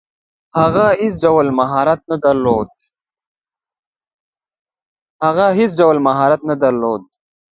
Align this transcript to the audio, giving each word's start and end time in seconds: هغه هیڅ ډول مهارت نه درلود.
هغه 0.59 0.85
هیڅ 5.57 5.71
ډول 5.85 5.97
مهارت 6.03 6.41
نه 6.49 6.55
درلود. 6.63 7.01